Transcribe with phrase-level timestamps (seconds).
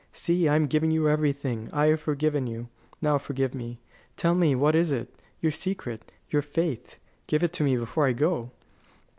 [0.11, 1.69] See, I am giving you everything.
[1.71, 2.69] I have forgiven you.
[3.03, 3.77] Now forgive me.
[4.17, 5.13] Tell me, what is it?
[5.41, 8.49] Your secret, your faith give it to me before I go."